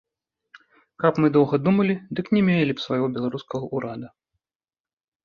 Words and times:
Каб 1.01 1.19
мы 1.25 1.27
доўга 1.35 1.59
думалі, 1.65 1.95
дык 2.19 2.31
не 2.37 2.41
мелі 2.47 2.71
б 2.79 2.83
свайго 2.85 3.11
беларускага 3.19 3.65
ўрада. 3.81 4.07